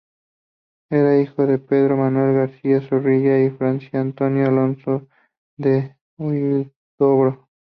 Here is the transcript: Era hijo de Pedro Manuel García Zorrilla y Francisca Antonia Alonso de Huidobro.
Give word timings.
Era 0.89 1.21
hijo 1.21 1.45
de 1.45 1.59
Pedro 1.59 1.95
Manuel 1.95 2.33
García 2.33 2.81
Zorrilla 2.81 3.37
y 3.39 3.51
Francisca 3.51 4.01
Antonia 4.01 4.47
Alonso 4.47 5.07
de 5.57 5.95
Huidobro. 6.17 7.47